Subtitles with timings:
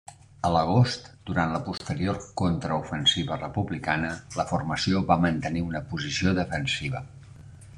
[0.47, 4.09] A l'agost, durant la posterior contraofensiva republicana,
[4.41, 7.05] la formació va mantenir una posició defensiva.